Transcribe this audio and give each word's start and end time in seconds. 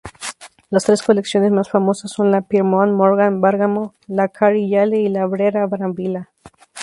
Las 0.71 0.85
tres 0.85 1.03
colecciones 1.03 1.51
más 1.51 1.69
famosas 1.69 2.09
son 2.09 2.31
la 2.31 2.41
Pierpont-Morgan 2.41 3.39
Bergamo, 3.39 3.93
la 4.07 4.29
Cary-Yale 4.29 4.99
y 4.99 5.09
la 5.09 5.27
Brera-Brambilla. 5.27 6.31